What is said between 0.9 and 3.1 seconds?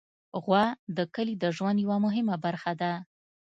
د کلي د ژوند یوه مهمه برخه ده.